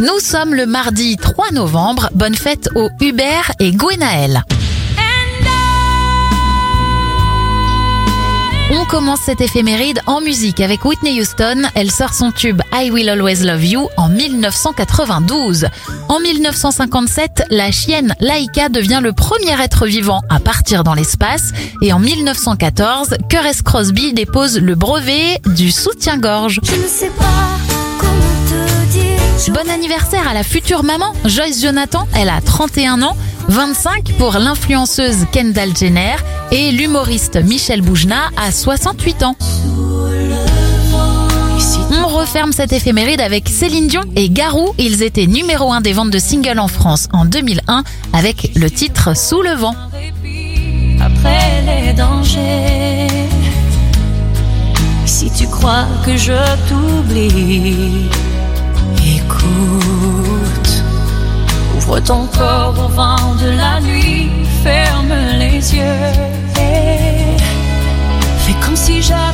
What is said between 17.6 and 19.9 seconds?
chienne Laika devient le premier être